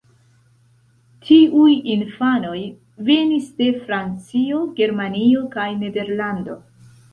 Tiuj 1.27 1.73
infanoj 1.95 2.57
venis 3.11 3.53
de 3.61 3.69
Francio, 3.85 4.65
Germanio 4.83 5.47
kaj 5.55 5.69
Nederlando. 5.85 6.61